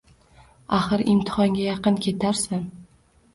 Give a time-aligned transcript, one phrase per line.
[0.77, 2.65] Axir imtihonga yaqin ketarsan